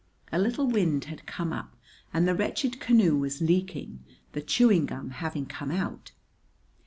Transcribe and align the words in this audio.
A 0.31 0.39
little 0.39 0.65
wind 0.65 1.03
had 1.05 1.27
come 1.27 1.53
up, 1.53 1.75
and 2.11 2.27
the 2.27 2.33
wretched 2.33 2.79
canoe 2.79 3.15
was 3.15 3.39
leaking, 3.39 4.03
the 4.31 4.41
chewing 4.41 4.87
gum 4.87 5.11
having 5.11 5.45
come 5.45 5.69
out. 5.69 6.11